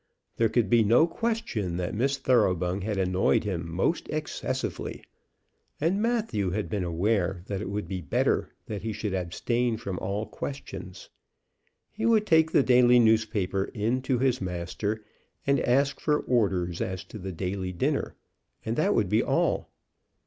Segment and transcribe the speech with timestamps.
[0.37, 5.03] There could be no question that Miss Thoroughbung had annoyed him most excessively.
[5.79, 9.99] And Matthew had been aware that it would be better that he should abstain from
[9.99, 11.09] all questions.
[11.91, 15.05] He would take the daily newspaper in to his master,
[15.45, 18.15] and ask for orders as to the daily dinner,
[18.65, 19.69] and that would be all.